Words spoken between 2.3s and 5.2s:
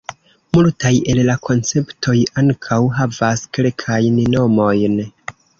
ankaŭ havas kelkajn nomojn.